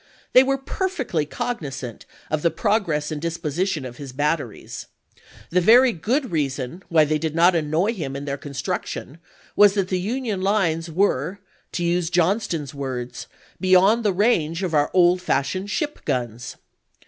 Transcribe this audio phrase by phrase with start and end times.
[0.33, 4.87] They were perfectly cognizant of the pro gress and disposition of his batteries;
[5.51, 9.19] the very good reason why they did not annoy him in their construction
[9.55, 11.37] was that the Union lines were,
[11.73, 13.27] to use Johnston's words,
[13.59, 16.55] "beyond the range of our old fashioned ship guns."